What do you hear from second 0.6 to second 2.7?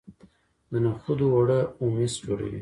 د نخودو اوړه هومس جوړوي.